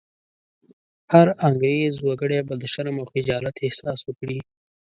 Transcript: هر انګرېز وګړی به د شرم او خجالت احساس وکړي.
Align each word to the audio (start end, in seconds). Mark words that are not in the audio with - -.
هر 1.11 1.27
انګرېز 1.47 1.95
وګړی 2.01 2.39
به 2.47 2.53
د 2.61 2.63
شرم 2.73 2.95
او 3.01 3.05
خجالت 3.11 3.55
احساس 3.65 3.99
وکړي. 4.03 4.39